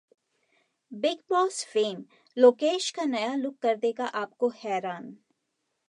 [0.91, 2.03] 'big boss' fame
[2.37, 5.15] Lokesh का नया look कर देगा आपको हैरान